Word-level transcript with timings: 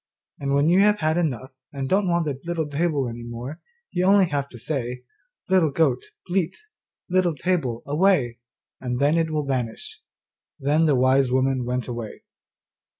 And 0.39 0.55
when 0.55 0.67
you 0.67 0.79
have 0.79 0.97
had 0.97 1.15
enough 1.17 1.53
and 1.71 1.87
don't 1.87 2.07
want 2.09 2.25
the 2.25 2.39
little 2.43 2.67
table 2.67 3.07
any 3.07 3.21
more, 3.21 3.61
you 3.91 4.03
have 4.07 4.13
only 4.15 4.25
to 4.25 4.57
say, 4.57 5.03
"Little 5.47 5.69
goat, 5.69 6.05
bleat, 6.25 6.57
Little 7.07 7.35
table, 7.35 7.83
away," 7.85 8.39
and 8.79 8.99
then 8.99 9.15
it 9.15 9.29
will 9.29 9.45
vanish.' 9.45 10.01
Then 10.59 10.87
the 10.87 10.95
wise 10.95 11.31
woman 11.31 11.65
went 11.65 11.87
away. 11.87 12.23